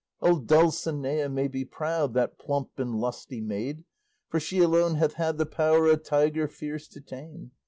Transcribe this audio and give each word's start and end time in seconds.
O 0.19 0.39
Dulcinea 0.39 1.29
may 1.29 1.47
be 1.47 1.63
proud, 1.63 2.15
That 2.15 2.39
plump 2.39 2.79
and 2.79 2.95
lusty 2.95 3.39
maid; 3.39 3.83
For 4.29 4.39
she 4.39 4.57
alone 4.57 4.95
hath 4.95 5.13
had 5.13 5.37
the 5.37 5.45
power 5.45 5.85
A 5.85 5.95
tiger 5.95 6.47
fierce 6.47 6.87
to 6.87 7.01
tame. 7.01 7.51